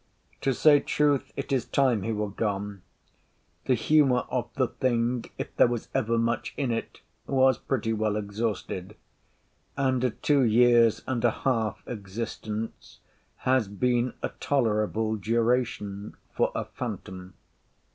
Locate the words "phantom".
16.65-17.35